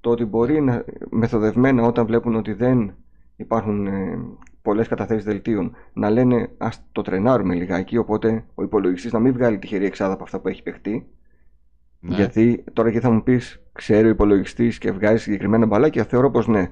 Το 0.00 0.10
ότι 0.10 0.24
μπορεί 0.24 0.60
να, 0.60 0.84
μεθοδευμένα 1.10 1.82
όταν 1.82 2.06
βλέπουν 2.06 2.34
ότι 2.34 2.52
δεν 2.52 2.94
υπάρχουν 3.36 3.86
ε, 3.86 4.18
πολλές 4.62 4.88
καταθέσεις 4.88 5.24
δελτίων 5.24 5.76
να 5.92 6.10
λένε 6.10 6.50
Α 6.58 6.68
το 6.92 7.02
τρενάρουμε 7.02 7.54
λιγάκι. 7.54 7.96
Οπότε 7.96 8.44
ο 8.54 8.62
υπολογιστής 8.62 9.12
να 9.12 9.18
μην 9.18 9.32
βγάλει 9.32 9.58
τυχερή 9.58 9.84
εξάδα 9.84 10.12
από 10.12 10.22
αυτά 10.22 10.40
που 10.40 10.48
έχει 10.48 10.62
παιχτεί. 10.62 11.06
Ναι. 12.00 12.14
Γιατί 12.14 12.64
τώρα 12.72 12.90
και 12.90 13.00
θα 13.00 13.10
μου 13.10 13.22
πεις, 13.22 13.60
ξέρει 13.72 14.06
ο 14.06 14.10
υπολογιστής 14.10 14.78
και 14.78 14.92
βγάζει 14.92 15.22
συγκεκριμένα 15.22 15.66
μπαλάκια. 15.66 16.04
Θεωρώ 16.04 16.30
πως 16.30 16.46
ναι. 16.46 16.70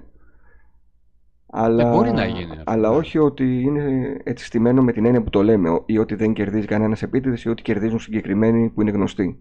Αλλά, 1.56 1.90
μπορεί 1.90 2.12
να 2.12 2.26
γίνει. 2.26 2.61
Αλλά 2.64 2.90
όχι 2.90 3.18
ότι 3.18 3.61
είναι 3.61 4.16
έτσι 4.25 4.44
στημένο 4.44 4.82
με 4.82 4.92
την 4.92 5.04
έννοια 5.04 5.23
που 5.23 5.30
το 5.30 5.42
λέμε, 5.42 5.82
ή 5.87 5.99
ότι 5.99 6.14
δεν 6.14 6.32
κερδίζει 6.32 6.66
κανένας 6.66 7.02
επίτηδες 7.02 7.44
ή 7.44 7.49
ότι 7.49 7.62
κερδίζουν 7.62 7.99
συγκεκριμένοι 7.99 8.68
που 8.68 8.80
είναι 8.80 8.90
γνωστοί. 8.90 9.38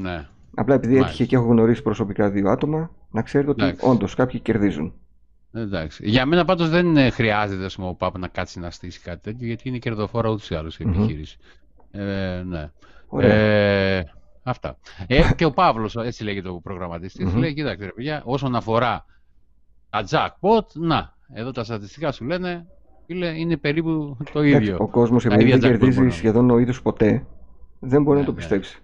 ναι. 0.00 0.26
Απλά 0.54 0.74
επειδή 0.74 0.92
Μάλιστα. 0.92 1.08
έτυχε 1.08 1.26
και 1.26 1.36
έχω 1.36 1.44
γνωρίσει 1.44 1.82
προσωπικά 1.82 2.30
δύο 2.30 2.50
άτομα, 2.50 2.90
να 3.10 3.22
ξέρετε 3.22 3.50
ότι 3.50 3.76
όντως 3.80 4.14
κάποιοι 4.14 4.40
κερδίζουν. 4.40 4.92
Εντάξει. 5.52 6.08
Για 6.08 6.26
μένα 6.26 6.44
πάντως 6.44 6.68
δεν 6.68 7.12
χρειάζεται 7.12 7.82
ο 7.82 7.94
ΠΑΠ 7.94 8.18
να 8.18 8.28
κάτσει 8.28 8.60
να 8.60 8.70
στήσει 8.70 9.00
κάτι 9.00 9.20
τέτοιο, 9.22 9.46
γιατί 9.46 9.68
είναι 9.68 9.78
κερδοφόρα 9.78 10.28
ούτως 10.30 10.50
ή 10.50 10.54
άλλως 10.54 10.78
η 10.78 10.84
επιχείρηση. 10.88 11.38
Ε, 11.90 12.42
ναι. 12.46 12.70
Ε, 13.20 14.02
αυτά. 14.42 14.78
Ε, 15.06 15.22
και 15.36 15.44
ο 15.44 15.50
Παύλος, 15.50 15.96
έτσι 15.96 16.24
λέγεται 16.24 16.48
ο 16.48 16.60
προγραμματιστής, 16.60 17.34
λέει, 17.34 17.54
κοίταξε 17.54 17.84
ρε 17.84 17.92
παιδιά, 17.92 18.22
όσον 18.24 18.54
αφορά 18.54 19.04
τα 19.92 20.04
jackpot, 20.10 20.66
να, 20.72 21.14
εδώ 21.32 21.50
τα 21.50 21.64
στατιστικά 21.64 22.12
σου 22.12 22.24
λένε, 22.24 22.66
είναι 23.36 23.56
περίπου 23.56 24.16
το 24.32 24.42
ίδιο. 24.42 24.76
Ο 24.80 24.88
κόσμος 24.88 25.24
επειδή 25.24 25.50
δεν 25.50 25.60
κερδίζει 25.60 26.08
σχεδόν 26.08 26.50
ο 26.50 26.58
ίδιος 26.58 26.82
ποτέ, 26.82 27.26
δεν 27.78 28.02
μπορεί 28.02 28.18
να 28.18 28.24
το 28.24 28.30
ναι, 28.30 28.36
ναι. 28.36 28.42
πιστέψει. 28.42 28.82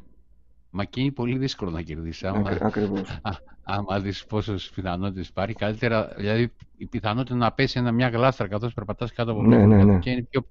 Μα 0.70 0.84
και 0.84 1.00
είναι 1.00 1.10
πολύ 1.10 1.38
δύσκολο 1.38 1.70
να 1.70 1.82
κερδίσει. 1.82 2.26
Άμα, 2.26 2.58
Ακριβώς. 2.60 3.20
άμα 3.62 4.00
δεις 4.00 4.26
πόσες 4.26 4.70
πιθανότητες 4.74 5.28
υπάρχει, 5.28 5.54
καλύτερα. 5.54 6.12
Δηλαδή 6.16 6.52
η 6.76 6.86
πιθανότητα 6.86 7.36
να 7.36 7.52
πέσει 7.52 7.78
ένα, 7.78 7.92
μια 7.92 8.08
γλάστρα 8.08 8.48
καθώς 8.48 8.74
περπατάς 8.74 9.12
κάτω 9.12 9.30
από 9.30 9.42
ναι, 9.42 9.66
ναι, 9.66 9.84
ναι. 9.84 9.98
και 9.98 10.10
είναι 10.10 10.26
πιο, 10.30 10.44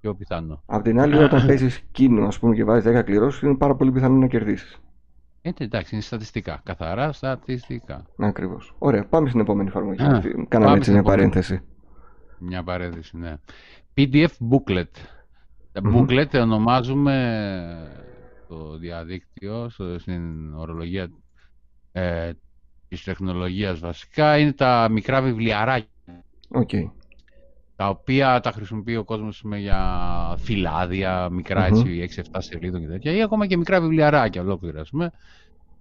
πιο 0.00 0.14
πιθανό. 0.14 0.62
Απ' 0.66 0.82
την 0.82 1.00
άλλη, 1.00 1.16
όταν 1.16 1.44
παίζεις 1.46 1.82
κίνο 1.90 2.26
ας 2.26 2.38
πούμε, 2.38 2.54
και 2.54 2.64
βάζεις 2.64 2.98
10 2.98 3.02
κληρώσεις, 3.04 3.42
είναι 3.42 3.56
πάρα 3.56 3.74
πολύ 3.74 3.92
πιθανό 3.92 4.16
να 4.16 4.26
κερδίσεις. 4.26 4.80
Ε, 5.42 5.50
εντάξει, 5.58 5.94
είναι 5.94 6.02
στατιστικά. 6.02 6.60
Καθαρά 6.64 7.12
στατιστικά. 7.12 8.06
Ακριβώς. 8.16 8.74
Ωραία, 8.78 9.06
πάμε 9.06 9.28
στην 9.28 9.40
επόμενη 9.40 9.68
εφαρμογή. 9.68 10.02
Κάναμε 10.48 10.76
έτσι 10.76 10.92
μια 10.92 11.02
παρένθεση. 11.02 11.60
Μια 12.38 12.62
παρένθεση, 12.62 13.16
ναι. 13.16 13.34
PDF 13.96 14.26
booklet. 14.50 14.84
Τα 15.72 15.80
mm-hmm. 15.84 15.96
booklet 15.96 16.34
ονομάζουμε 16.34 17.14
στο 18.44 18.76
διαδίκτυο, 18.78 19.70
στην 19.98 20.54
ορολογία 20.54 21.10
ε, 21.92 22.30
της 22.88 23.04
τεχνολογίας 23.04 23.78
βασικά, 23.78 24.38
είναι 24.38 24.52
τα 24.52 24.88
μικρά 24.90 25.22
βιβλιαράκια. 25.22 25.88
Okay. 26.54 26.90
Τα 27.80 27.88
οποία 27.88 28.40
τα 28.40 28.52
χρησιμοποιεί 28.52 28.96
ο 28.96 29.04
κόσμος 29.04 29.44
για 29.56 29.80
φυλάδια, 30.38 31.28
μικρά 31.30 31.68
mm-hmm. 31.68 32.00
έτσι, 32.00 32.22
6-7 32.32 32.38
σελίδων 32.38 32.80
και 32.80 32.86
τέτοια, 32.86 33.12
ή 33.12 33.22
ακόμα 33.22 33.46
και 33.46 33.56
μικρά 33.56 33.80
βιβλιαράκια 33.80 34.42
ολόκληρα, 34.42 34.82
πούμε. 34.90 35.12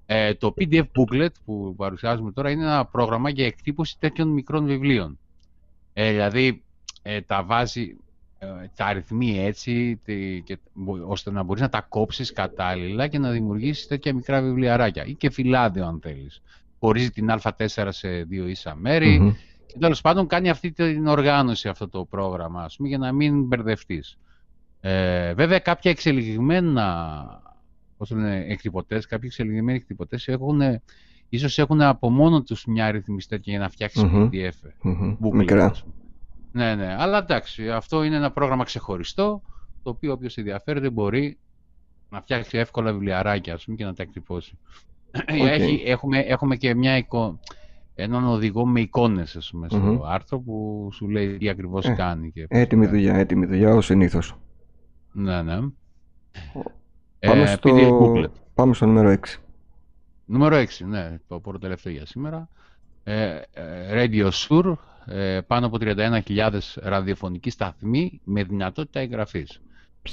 Ε, 0.06 0.34
το 0.34 0.54
PDF 0.58 0.84
booklet 0.84 1.32
που 1.46 1.76
παρουσιάζουμε 1.78 2.32
τώρα 2.32 2.50
είναι 2.50 2.64
ένα 2.64 2.86
πρόγραμμα 2.86 3.30
για 3.30 3.46
εκτύπωση 3.46 3.96
τέτοιων 4.00 4.28
μικρών 4.28 4.66
βιβλίων. 4.66 5.20
Ε, 5.94 6.12
δηλαδή, 6.12 6.64
ε, 7.02 7.22
τα 7.22 7.44
βάζει, 7.44 7.98
ε, 8.40 8.48
τα 8.76 8.86
αριθμεί 8.86 9.40
έτσι 9.40 10.00
και, 10.44 10.58
ώστε 11.08 11.32
να 11.32 11.44
μπορείς 11.44 11.62
να 11.62 11.70
τα 11.70 11.82
κόψεις 11.90 12.34
κατάλληλα 12.34 13.08
και 13.08 13.20
να 13.20 13.32
δημιουργήσεις 13.32 13.88
τέτοια 13.88 14.14
μικρά 14.14 14.42
βιβλιαράκια 14.42 15.06
ή 15.06 15.14
και 15.14 15.30
φυλάδιο 15.30 15.86
αν 15.86 16.00
θέλεις. 16.02 16.42
Χωρίζει 16.80 17.12
την 17.12 17.30
α4 17.42 17.88
σε 17.90 18.10
δύο 18.10 18.48
ίσα 18.48 18.76
μέρη 18.76 19.18
και 19.18 19.49
τέλος 19.80 20.02
πάντων 20.02 20.28
κάνει 20.28 20.50
αυτή 20.50 20.72
την 20.72 21.08
οργάνωση 21.08 21.68
αυτό 21.68 21.90
το 21.90 22.06
πρόγραμμα 22.06 22.64
ας 22.64 22.76
πούμε, 22.76 22.88
για 22.88 22.98
να 22.98 23.12
μην 23.12 23.44
μπερδευτείς. 23.44 24.18
Ε, 24.82 25.34
βέβαια 25.34 25.60
κάποια 25.60 25.92
εξελιγμένα 25.92 27.42
πώς 28.00 28.10
λένε, 28.12 28.46
εκτυπωτές, 28.48 29.06
κάποιοι 29.06 29.30
εξελιγμένοι 29.32 29.78
εκτυπωτές 29.78 30.28
έχουν, 30.28 30.62
ίσως 31.30 31.58
έχουν 31.58 31.82
από 31.82 32.10
μόνο 32.10 32.42
τους 32.44 32.66
μια 32.66 32.86
αριθμιστή 32.86 33.36
τέτοια 33.36 33.54
για 33.54 33.62
να 33.62 33.70
φτιάξει 33.70 34.12
mm-hmm. 34.14 34.30
PDF. 34.32 34.88
Mm-hmm. 34.90 35.18
Μικρά. 35.34 35.76
Ναι, 36.52 36.76
ναι. 36.76 36.96
Αλλά 36.98 37.18
εντάξει, 37.18 37.70
αυτό 37.70 38.04
είναι 38.04 38.16
ένα 38.16 38.32
πρόγραμμα 38.32 38.64
ξεχωριστό, 38.64 39.42
το 39.84 39.90
οποίο 39.90 40.12
όποιος 40.12 40.38
ενδιαφέρεται 40.38 40.90
μπορεί 40.90 41.38
να 42.10 42.22
φτιάξει 42.22 42.58
εύκολα 42.58 42.92
βιβλιαράκια 42.92 43.54
ας 43.54 43.64
πούμε, 43.64 43.78
και 43.78 43.86
να 43.86 43.94
τα 43.94 44.04
εκτυπώσει. 44.04 44.58
Okay. 45.12 45.46
Έχει, 45.48 45.84
έχουμε, 45.86 46.20
έχουμε 46.20 46.56
και 46.56 46.76
μια 46.76 46.98
εικο... 46.98 47.40
έναν 48.02 48.26
οδηγό 48.26 48.66
με 48.66 48.80
εικόνες 48.80 49.36
ας 49.36 49.50
πούμε, 49.52 49.68
στο 49.70 50.04
άρθρο 50.08 50.40
που 50.40 50.90
σου 50.94 51.10
λέει 51.10 51.38
τι 51.38 51.50
ακριβώς 51.50 51.86
ε, 51.86 51.92
κάνει. 51.92 52.32
Και... 52.32 52.46
Έτοιμη 52.50 52.88
δουλειά, 52.88 53.16
έτοιμη 53.16 53.46
δουλειά 53.46 53.76
ως 53.76 53.86
συνήθως. 53.86 54.36
Ναι, 55.12 55.42
ναι. 55.42 55.60
Πάμε, 57.20 57.42
ε, 57.42 57.46
στο... 57.46 58.30
Πάμε 58.54 58.74
στο 58.74 58.86
νούμερο 58.86 59.12
6. 59.12 59.18
Νούμερο 60.26 60.58
6, 60.58 60.66
ναι, 60.88 61.20
το 61.28 61.40
πρώτο 61.40 61.60
τελευταίο 61.60 61.94
για 61.94 62.06
σήμερα. 62.06 62.50
Ε, 63.04 63.42
ε 63.54 63.94
Radio 63.94 64.30
Sur, 64.30 64.74
ε, 65.06 65.40
πάνω 65.48 65.66
από 65.66 65.78
31.000 65.80 66.60
ραδιοφωνικοί 66.76 67.50
σταθμοί 67.50 68.22
με 68.24 68.44
δυνατότητα 68.44 69.00
εγγραφής. 69.00 69.62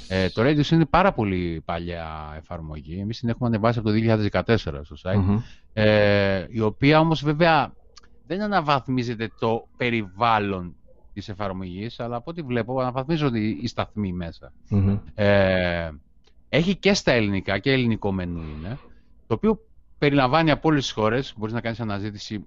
Ε, 0.07 0.29
το 0.29 0.41
Radio 0.45 0.71
είναι 0.71 0.85
πάρα 0.85 1.13
πολύ 1.13 1.61
παλιά 1.65 2.33
εφαρμογή. 2.37 2.99
Εμείς 2.99 3.19
την 3.19 3.29
έχουμε 3.29 3.47
ανεβάσει 3.47 3.79
από 3.79 3.89
το 3.89 3.95
2014 3.95 4.57
στο 4.57 4.95
site. 5.03 5.41
Ε, 5.73 6.45
η 6.49 6.59
οποία 6.59 6.99
όμως 6.99 7.23
βέβαια 7.23 7.73
δεν 8.27 8.41
αναβαθμίζεται 8.41 9.31
το 9.39 9.67
περιβάλλον 9.77 10.75
της 11.13 11.29
εφαρμογής, 11.29 11.99
αλλά 11.99 12.15
από 12.15 12.31
ό,τι 12.31 12.41
βλέπω 12.41 12.79
αναβαθμίζονται 12.79 13.39
οι 13.39 13.67
σταθμοί 13.67 14.17
Ε, 15.15 15.89
έχει 16.49 16.75
και 16.75 16.93
στα 16.93 17.11
ελληνικά 17.11 17.57
και 17.59 17.71
ελληνικό 17.71 18.11
μενού 18.11 18.41
είναι, 18.41 18.77
το 19.27 19.33
οποίο 19.33 19.59
περιλαμβάνει 19.97 20.51
από 20.51 20.69
όλες 20.69 20.83
τις 20.83 20.91
χώρες. 20.91 21.33
Μπορείς 21.37 21.53
να 21.53 21.61
κάνεις 21.61 21.79
αναζήτηση 21.79 22.45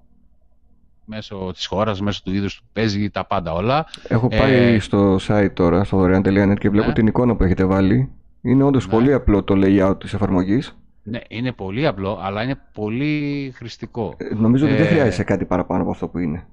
μέσω 1.05 1.51
της 1.53 1.67
χώρας, 1.67 2.01
μέσω 2.01 2.21
του 2.25 2.33
είδους 2.33 2.57
του 2.57 2.65
παίζει 2.73 3.11
τα 3.11 3.27
πάντα 3.27 3.53
όλα. 3.53 3.87
Έχω 4.09 4.29
πάει 4.29 4.55
ε, 4.55 4.79
στο 4.79 5.17
site 5.29 5.51
τώρα, 5.55 5.85
στο 5.85 5.97
δωρεάν.net 5.97 6.55
και 6.59 6.71
βλέπω 6.71 6.87
ναι. 6.87 6.93
την 6.93 7.07
εικόνα 7.07 7.37
που 7.37 7.43
έχετε 7.43 7.65
βάλει. 7.65 8.11
Είναι 8.43 8.63
όντως 8.63 8.87
ναι. 8.87 8.93
πολύ 8.93 9.13
απλό 9.13 9.43
το 9.43 9.55
layout 9.57 10.01
της 10.01 10.15
εφαρμογής. 10.15 10.80
Ναι, 11.03 11.21
είναι 11.29 11.53
πολύ 11.53 11.87
απλό, 11.87 12.19
αλλά 12.23 12.43
είναι 12.43 12.61
πολύ 12.73 13.53
χρηστικό. 13.55 14.15
Ε, 14.17 14.35
νομίζω 14.35 14.67
ότι 14.67 14.75
δεν 14.75 14.85
ε, 14.85 14.89
χρειάζεσαι 14.89 15.25
κάτι 15.25 15.45
παραπάνω 15.45 15.83
από 15.83 15.91
αυτό 15.91 16.09
που 16.09 16.19
είναι. 16.19 16.47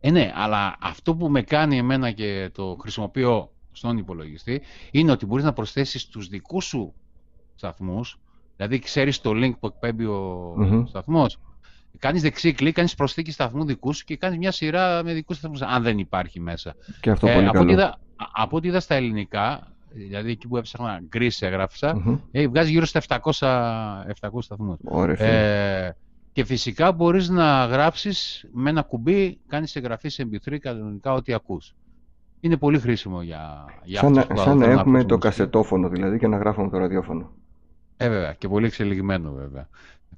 Ε, 0.00 0.10
ναι, 0.10 0.32
αλλά 0.34 0.76
αυτό 0.80 1.14
που 1.14 1.28
με 1.28 1.42
κάνει 1.42 1.78
εμένα 1.78 2.10
και 2.10 2.50
το 2.54 2.76
χρησιμοποιώ 2.80 3.50
στον 3.72 3.98
υπολογιστή 3.98 4.62
είναι 4.90 5.10
ότι 5.10 5.26
μπορείς 5.26 5.44
να 5.44 5.52
προσθέσεις 5.52 6.06
τους 6.06 6.28
δικούς 6.28 6.64
σου 6.64 6.94
σταθμούς, 7.54 8.18
δηλαδή 8.56 8.78
ξέρεις 8.78 9.20
το 9.20 9.30
link 9.34 9.52
που 9.60 9.66
εκπέμπει 9.66 10.04
ο 10.04 10.54
mm 10.58 10.82
σταθμός, 10.86 11.38
Κάνεις 11.98 12.22
δεξί 12.22 12.52
κλικ, 12.52 12.74
κάνεις 12.74 12.94
προσθήκη 12.94 13.32
σταθμού 13.32 13.64
δικούς 13.64 13.96
σου 13.96 14.04
και 14.04 14.16
κάνεις 14.16 14.38
μια 14.38 14.50
σειρά 14.50 15.02
με 15.04 15.12
δικούς 15.12 15.36
σταθμούς, 15.36 15.62
αν 15.62 15.82
δεν 15.82 15.98
υπάρχει 15.98 16.40
μέσα. 16.40 16.74
Και 17.00 17.10
αυτό 17.10 17.26
ε, 17.26 17.34
πολύ 17.34 17.46
από, 17.46 17.60
ό,τι 17.60 17.72
είδα, 17.72 17.98
από 18.32 18.56
ό,τι 18.56 18.68
είδα 18.68 18.80
στα 18.80 18.94
ελληνικά, 18.94 19.71
δηλαδή 19.94 20.30
εκεί 20.30 20.48
που 20.48 20.56
έψαχνα 20.56 21.00
γκρι 21.08 21.30
έγραψα, 21.40 21.96
mm-hmm. 21.96 22.18
ε, 22.30 22.48
βγάζει 22.48 22.70
γύρω 22.70 22.86
στα 22.86 23.00
700, 23.08 23.18
700 24.20 24.30
σταθμούς. 24.38 24.78
Ε, 25.18 25.96
και 26.32 26.44
φυσικά 26.44 26.92
μπορείς 26.92 27.28
να 27.28 27.64
γράψεις 27.64 28.46
με 28.52 28.70
ένα 28.70 28.82
κουμπί, 28.82 29.38
κάνεις 29.46 29.76
εγγραφή 29.76 30.08
σε 30.08 30.28
MP3 30.30 30.56
κανονικά 30.58 31.12
ό,τι 31.12 31.32
ακούς. 31.32 31.74
Είναι 32.40 32.56
πολύ 32.56 32.78
χρήσιμο 32.78 33.22
για, 33.22 33.64
για 33.84 34.00
σαν, 34.00 34.12
να, 34.12 34.26
σαν 34.34 34.58
να 34.58 34.66
έχουμε 34.66 35.04
το 35.04 35.18
κασετόφωνο 35.18 35.88
δηλαδή 35.88 36.18
και 36.18 36.26
να 36.26 36.36
γράφουμε 36.36 36.68
το 36.68 36.78
ραδιόφωνο. 36.78 37.30
Ε, 37.96 38.08
βέβαια, 38.08 38.32
και 38.32 38.48
πολύ 38.48 38.66
εξελιγμένο 38.66 39.32
βέβαια. 39.32 39.68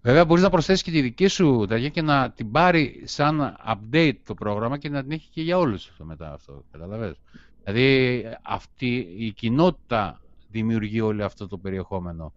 Βέβαια 0.02 0.24
μπορείς 0.24 0.42
να 0.42 0.50
προσθέσεις 0.50 0.82
και 0.82 0.90
τη 0.90 1.00
δική 1.00 1.26
σου 1.26 1.64
τέτοια 1.68 1.88
και 1.88 2.02
να 2.02 2.30
την 2.30 2.50
πάρει 2.50 3.02
σαν 3.04 3.56
update 3.68 4.16
το 4.24 4.34
πρόγραμμα 4.34 4.78
και 4.78 4.88
να 4.88 5.02
την 5.02 5.10
έχει 5.12 5.28
και 5.30 5.42
για 5.42 5.58
όλους 5.58 5.88
αυτό 5.88 6.04
μετά 6.04 6.32
αυτό. 6.32 6.64
Καταλαβες. 6.72 7.20
Δηλαδή 7.64 8.24
αυτή 8.42 9.14
η 9.18 9.30
κοινότητα 9.30 10.20
δημιουργεί 10.50 11.00
όλο 11.00 11.24
αυτό 11.24 11.48
το 11.48 11.58
περιεχόμενο. 11.58 12.32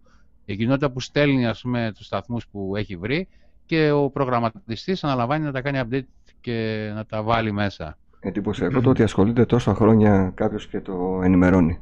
Η 0.45 0.55
κοινότητα 0.55 0.91
που 0.91 0.99
στέλνει 0.99 1.47
ας 1.47 1.61
πούμε 1.61 1.91
τους 1.95 2.05
σταθμούς 2.05 2.47
που 2.47 2.75
έχει 2.75 2.95
βρει 2.95 3.27
και 3.65 3.91
ο 3.91 4.09
προγραμματιστής 4.09 5.03
αναλαμβάνει 5.03 5.43
να 5.43 5.51
τα 5.51 5.61
κάνει 5.61 5.81
update 5.83 6.05
και 6.41 6.89
να 6.95 7.05
τα 7.05 7.23
βάλει 7.23 7.51
μέσα. 7.51 7.97
Εντυπωσιακό 8.19 8.81
το 8.81 8.89
ότι 8.89 9.03
ασχολείται 9.03 9.45
τόσα 9.45 9.73
χρόνια 9.73 10.31
κάποιος 10.35 10.67
και 10.67 10.81
το 10.81 11.21
ενημερώνει. 11.23 11.79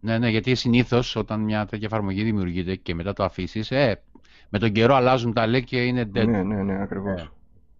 Ναι, 0.00 0.18
ναι, 0.18 0.28
γιατί 0.28 0.54
συνήθως 0.54 1.16
όταν 1.16 1.40
μια 1.40 1.66
τέτοια 1.66 1.86
εφαρμογή 1.86 2.22
δημιουργείται 2.22 2.76
και 2.76 2.94
μετά 2.94 3.12
το 3.12 3.24
αφήσεις, 3.24 3.70
ε, 3.70 4.02
με 4.48 4.58
τον 4.58 4.72
καιρό 4.72 4.94
αλλάζουν 4.94 5.32
τα 5.32 5.46
λέει 5.46 5.64
και 5.64 5.84
είναι 5.84 6.10
dead. 6.14 6.26
Ναι, 6.26 6.42
ναι, 6.42 6.62
ναι, 6.62 6.82
ακριβώς. 6.82 7.20
Ε, 7.20 7.30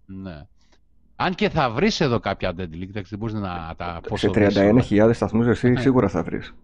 ναι. 0.06 0.46
Αν 1.24 1.34
και 1.34 1.48
θα 1.48 1.70
βρεις 1.70 2.00
εδώ 2.00 2.20
κάποια 2.20 2.52
dead 2.56 2.60
link, 2.60 2.88
δεν 2.92 3.18
μπορείς 3.18 3.34
να 3.34 3.74
τα 3.76 4.00
Σε 4.14 4.30
31.000 4.34 5.10
σταθμούς 5.12 5.46
εσύ 5.46 5.70
ναι. 5.70 5.80
σίγουρα 5.80 6.08
θα 6.08 6.22
βρεις. 6.22 6.54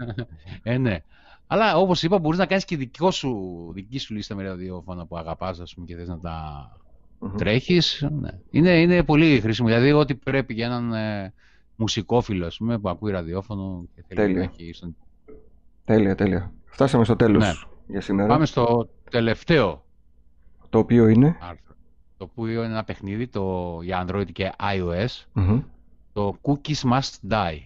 ε, 0.62 0.78
ναι. 0.78 0.98
Αλλά 1.46 1.76
όπως 1.76 2.02
είπα, 2.02 2.18
μπορείς 2.18 2.38
να 2.38 2.46
κάνεις 2.46 2.64
και 2.64 2.76
δικό 2.76 3.10
σου, 3.10 3.70
δική 3.74 3.98
σου 3.98 4.14
λίστα 4.14 4.34
με 4.34 4.42
ραδιόφωνα 4.42 5.06
που 5.06 5.16
αγαπάς, 5.16 5.74
και 5.86 5.96
θες 5.96 6.08
να 6.08 6.18
τα 6.18 6.68
mm 7.20 7.30
τρέχεις. 7.36 8.06
Ναι. 8.20 8.30
Είναι, 8.50 8.80
είναι 8.80 9.02
πολύ 9.02 9.40
χρήσιμο. 9.40 9.68
Δηλαδή, 9.68 9.92
ό,τι 9.92 10.14
πρέπει 10.14 10.54
για 10.54 10.66
έναν 10.66 10.92
ε, 10.92 11.32
μουσικόφιλο 11.76 12.52
πούμε, 12.58 12.78
που 12.78 12.88
ακούει 12.88 13.12
ραδιόφωνο 13.12 13.84
και 13.94 14.04
θέλει 14.06 14.20
τέλεια. 14.20 14.38
να 14.38 14.42
έχει 14.42 14.72
στον... 14.72 14.96
Τέλεια, 15.84 16.14
τέλεια. 16.14 16.52
Φτάσαμε 16.64 17.04
στο 17.04 17.16
τέλος 17.16 17.44
ναι. 17.44 17.52
για 17.86 18.00
σήμερα. 18.00 18.28
Πάμε 18.28 18.46
στο 18.46 18.88
τελευταίο 19.10 19.84
το 20.68 20.78
οποίο 20.78 21.08
είναι; 21.08 21.36
Το 22.18 22.30
οποίο 22.32 22.62
είναι 22.62 22.72
ένα 22.72 22.84
παιχνίδι 22.84 23.26
το, 23.26 23.78
για 23.82 24.06
Android 24.06 24.32
και 24.32 24.52
iOS. 24.60 25.42
Το 26.12 26.38
Cookies 26.42 26.92
Must 26.92 27.30
Die. 27.30 27.58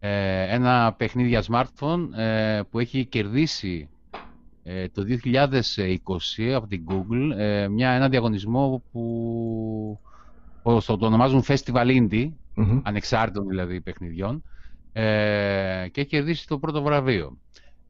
Ε, 0.00 0.54
ένα 0.54 0.94
παιχνίδι 0.96 1.28
για 1.28 1.44
smartphone 1.48 2.08
ε, 2.16 2.60
που 2.70 2.78
έχει 2.78 3.04
κερδίσει 3.04 3.88
ε, 4.62 4.88
το 4.88 5.02
2020 6.36 6.42
από 6.54 6.66
την 6.66 6.84
Google 6.88 7.32
μια, 7.70 7.90
ένα 7.90 8.08
διαγωνισμό 8.08 8.82
που 8.92 10.00
ο 10.62 10.72
το, 10.72 10.86
το, 10.86 10.96
το 10.96 11.06
ονομάζουν 11.06 11.42
Festival 11.46 11.86
Indie, 11.86 12.28
mm 12.56 12.80
ανεξάρτητων 12.82 13.48
δηλαδή 13.48 13.80
παιχνιδιών, 13.80 14.42
ε, 14.92 15.88
και 15.92 16.00
έχει 16.00 16.10
κερδίσει 16.10 16.46
το 16.46 16.58
πρώτο 16.58 16.82
βραβείο 16.82 17.38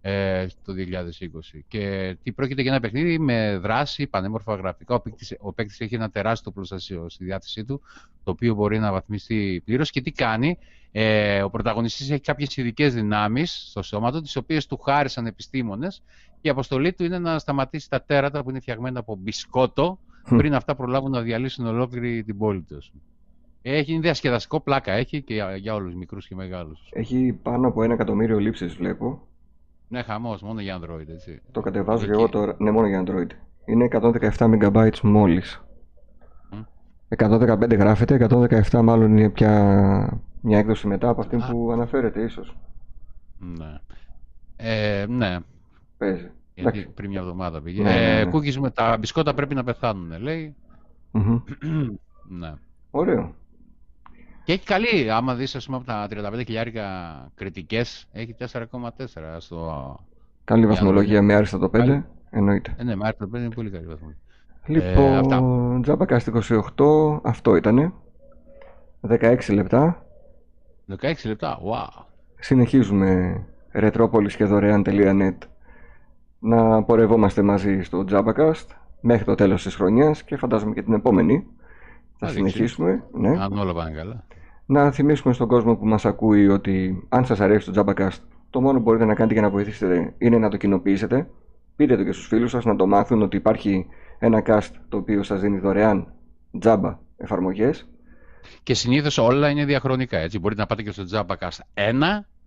ε, 0.00 0.46
το 0.64 0.72
2020. 0.72 1.60
Και 1.68 2.16
τι 2.22 2.32
πρόκειται 2.32 2.62
για 2.62 2.70
ένα 2.70 2.80
παιχνίδι 2.80 3.18
με 3.18 3.58
δράση, 3.58 4.06
πανέμορφα 4.06 4.54
γραφικά. 4.54 4.94
Ο 4.94 5.00
παίκτης, 5.00 5.34
ο 5.40 5.52
παίκτης 5.52 5.80
έχει 5.80 5.94
ένα 5.94 6.10
τεράστιο 6.10 6.50
προστασίο 6.52 7.08
στη 7.08 7.24
διάθεσή 7.24 7.64
του, 7.64 7.80
το 8.24 8.30
οποίο 8.30 8.54
μπορεί 8.54 8.78
να 8.78 8.92
βαθμιστεί 8.92 9.62
πλήρως. 9.64 9.90
Και 9.90 10.00
τι 10.00 10.12
κάνει, 10.12 10.58
ε, 10.92 11.42
ο 11.42 11.50
πρωταγωνιστής 11.50 12.10
έχει 12.10 12.20
κάποιες 12.20 12.56
ειδικές 12.56 12.94
δυνάμεις 12.94 13.66
στο 13.70 13.82
σώμα 13.82 14.12
του, 14.12 14.20
τις 14.20 14.36
οποίες 14.36 14.66
του 14.66 14.78
χάρισαν 14.78 15.26
επιστήμονες 15.26 16.02
και 16.40 16.48
η 16.48 16.50
αποστολή 16.50 16.92
του 16.92 17.04
είναι 17.04 17.18
να 17.18 17.38
σταματήσει 17.38 17.90
τα 17.90 18.02
τέρατα 18.02 18.42
που 18.42 18.50
είναι 18.50 18.60
φτιαγμένα 18.60 18.98
από 18.98 19.16
μπισκότο 19.16 19.98
πριν 20.36 20.54
αυτά 20.54 20.74
προλάβουν 20.74 21.10
να 21.10 21.20
διαλύσουν 21.20 21.66
ολόκληρη 21.66 22.24
την 22.24 22.38
πόλη 22.38 22.62
τους. 22.62 22.92
Έχει 23.62 23.98
διασκεδαστικό 23.98 24.60
πλάκα, 24.60 24.92
έχει 24.92 25.22
και 25.22 25.34
για, 25.34 25.56
για 25.56 25.74
όλους, 25.74 25.94
μικρούς 25.94 26.28
και 26.28 26.34
μεγάλους. 26.34 26.88
Έχει 26.92 27.38
πάνω 27.42 27.68
από 27.68 27.82
ένα 27.82 27.94
εκατομμύριο 27.94 28.38
λήψεις 28.38 28.74
βλέπω. 28.74 29.27
Ναι, 29.88 30.02
χαμός, 30.02 30.42
μόνο 30.42 30.60
για 30.60 30.80
Android, 30.80 31.08
έτσι. 31.08 31.42
Το 31.52 31.60
κατεβάζω 31.60 32.04
και 32.04 32.12
εγώ 32.12 32.28
τώρα, 32.28 32.54
ναι, 32.58 32.70
μόνο 32.70 32.86
για 32.86 33.02
Android. 33.06 33.30
Είναι 33.64 33.84
117 33.84 34.30
MB 34.38 35.00
μόλις. 35.02 35.62
115 37.16 37.76
γράφεται, 37.76 38.26
117 38.70 38.80
μάλλον 38.82 39.16
είναι 39.16 39.30
πια 39.30 40.22
μια 40.40 40.58
έκδοση 40.58 40.86
μετά 40.86 41.08
από 41.08 41.20
αυτή 41.20 41.36
που 41.36 41.70
αναφέρεται 41.72 42.22
ίσως. 42.22 42.56
Ναι. 43.38 43.78
Ε, 44.56 45.06
ναι. 45.08 45.36
Παίζει. 45.98 46.30
Γιατί 46.54 46.86
πριν 46.94 47.10
μια 47.10 47.20
εβδομάδα 47.20 47.62
πήγε. 47.62 47.82
Ναι, 47.82 47.90
ναι, 47.90 48.24
ναι. 48.24 48.48
Ε, 48.48 48.60
με 48.60 48.70
τα 48.70 48.96
μπισκότα 48.98 49.34
πρέπει 49.34 49.54
να 49.54 49.64
πεθάνουν, 49.64 50.20
λέει. 50.20 50.54
ναι. 52.40 52.54
Ωραίο. 52.90 53.34
Και 54.48 54.54
έχει 54.54 54.64
καλή, 54.64 55.10
άμα 55.10 55.34
δεις 55.34 55.54
ας 55.54 55.66
πούμε 55.66 55.76
από 55.76 55.86
τα 55.86 56.08
35 56.10 56.42
χιλιάρικα 56.44 56.84
κριτικές, 57.34 58.06
έχει 58.12 58.34
4,4 58.52 58.56
στο... 59.38 59.96
Καλή 60.44 60.66
βαθμολογία 60.66 61.22
με 61.22 61.34
άριστα 61.34 61.58
το 61.58 61.70
5, 61.74 62.02
εννοείται. 62.30 62.74
Ε, 62.78 62.82
ναι, 62.82 62.96
με 62.96 63.06
άριστα 63.06 63.28
το 63.28 63.36
5 63.36 63.40
είναι 63.40 63.54
πολύ 63.54 63.70
καλή 63.70 63.86
βαθμολογία. 63.86 64.20
Λοιπόν, 64.66 65.78
ε, 65.78 65.80
Τζάμπακαστ 65.80 66.28
28, 66.76 67.20
αυτό 67.22 67.56
ήτανε. 67.56 67.92
16 69.08 69.38
λεπτά. 69.52 70.06
16 71.00 71.12
λεπτά, 71.24 71.58
wow. 71.58 72.04
Συνεχίζουμε 72.38 73.40
retropolis 73.72 74.32
και 74.36 74.44
δωρεάν.net 74.44 75.36
να 76.38 76.82
πορευόμαστε 76.82 77.42
μαζί 77.42 77.82
στο 77.82 78.04
Jabacast 78.10 78.66
μέχρι 79.00 79.24
το 79.24 79.34
τέλος 79.34 79.62
της 79.62 79.74
χρονιάς 79.74 80.22
και 80.22 80.36
φαντάζομαι 80.36 80.74
και 80.74 80.82
την 80.82 80.92
επόμενη. 80.92 81.46
Θα 82.18 82.28
συνεχίσουμε. 82.28 83.04
Ναι. 83.12 83.28
Αν 83.28 83.58
όλα 83.58 83.74
πάνε 83.74 83.90
καλά. 83.90 84.26
Να 84.70 84.90
θυμίσουμε 84.90 85.34
στον 85.34 85.48
κόσμο 85.48 85.76
που 85.76 85.86
μας 85.86 86.04
ακούει 86.04 86.48
ότι 86.48 87.06
αν 87.08 87.24
σας 87.24 87.40
αρέσει 87.40 87.70
το 87.70 87.84
Jabacast 87.84 88.18
το 88.50 88.60
μόνο 88.60 88.78
που 88.78 88.84
μπορείτε 88.84 89.04
να 89.04 89.14
κάνετε 89.14 89.34
για 89.34 89.42
να 89.42 89.50
βοηθήσετε 89.50 90.14
είναι 90.18 90.38
να 90.38 90.48
το 90.48 90.56
κοινοποιήσετε. 90.56 91.28
Πείτε 91.76 91.96
το 91.96 92.04
και 92.04 92.12
στους 92.12 92.26
φίλους 92.26 92.50
σας 92.50 92.64
να 92.64 92.76
το 92.76 92.86
μάθουν 92.86 93.22
ότι 93.22 93.36
υπάρχει 93.36 93.86
ένα 94.18 94.42
cast 94.46 94.70
το 94.88 94.96
οποίο 94.96 95.22
σας 95.22 95.40
δίνει 95.40 95.58
δωρεάν 95.58 96.12
Jabba 96.62 96.96
εφαρμογές. 97.16 97.88
Και 98.62 98.74
συνήθως 98.74 99.18
όλα 99.18 99.48
είναι 99.50 99.64
διαχρονικά. 99.64 100.18
Έτσι. 100.18 100.38
Μπορείτε 100.38 100.60
να 100.60 100.66
πάτε 100.66 100.82
και 100.82 100.90
στο 100.90 101.04
Jabacast 101.12 101.58
1 101.74 101.92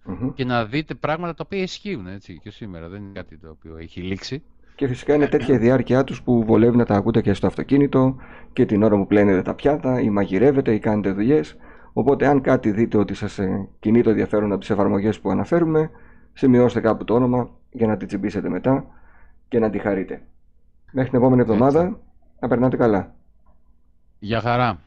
mm-hmm. 0.05 0.31
και 0.33 0.45
να 0.45 0.65
δείτε 0.65 0.93
πράγματα 0.93 1.33
τα 1.33 1.43
οποία 1.45 1.61
ισχύουν 1.61 2.07
έτσι, 2.07 2.39
και 2.43 2.51
σήμερα. 2.51 2.87
Δεν 2.87 3.01
είναι 3.01 3.11
κάτι 3.13 3.37
το 3.37 3.49
οποίο 3.49 3.77
έχει 3.77 4.01
λήξει. 4.01 4.43
Και 4.75 4.87
φυσικά 4.87 5.13
είναι 5.13 5.27
τέτοια 5.27 5.55
η 5.55 5.57
διάρκεια 5.57 6.03
τους 6.03 6.21
που 6.21 6.43
βολεύει 6.43 6.77
να 6.77 6.85
τα 6.85 6.95
ακούτε 6.95 7.21
και 7.21 7.33
στο 7.33 7.47
αυτοκίνητο 7.47 8.15
και 8.53 8.65
την 8.65 8.83
ώρα 8.83 8.95
που 8.95 9.07
πλένετε 9.07 9.41
τα 9.41 9.53
πιάτα 9.53 10.01
ή 10.01 10.09
μαγειρεύετε 10.09 10.73
ή 10.73 10.79
κάνετε 10.79 11.11
δουλειές. 11.11 11.57
Οπότε, 11.93 12.27
αν 12.27 12.41
κάτι 12.41 12.71
δείτε 12.71 12.97
ότι 12.97 13.13
σας 13.13 13.39
ε, 13.39 13.67
κινεί 13.79 14.01
το 14.03 14.09
ενδιαφέρον 14.09 14.51
από 14.51 14.59
τις 14.59 14.69
εφαρμογές 14.69 15.19
που 15.19 15.29
αναφέρουμε, 15.29 15.89
σημειώστε 16.33 16.79
κάπου 16.79 17.03
το 17.03 17.13
όνομα 17.13 17.49
για 17.71 17.87
να 17.87 17.97
τη 17.97 18.05
τσιμπήσετε 18.05 18.49
μετά 18.49 18.85
και 19.47 19.59
να 19.59 19.69
τη 19.69 19.79
χαρείτε. 19.79 20.21
Μέχρι 20.91 21.09
την 21.09 21.19
επόμενη 21.19 21.41
εβδομάδα, 21.41 21.99
να 22.39 22.47
περνάτε 22.47 22.77
καλά. 22.77 23.13
Γεια 24.19 24.41
χαρά. 24.41 24.79